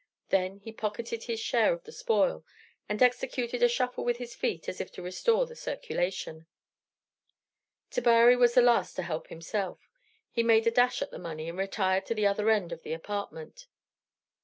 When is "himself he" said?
9.27-10.41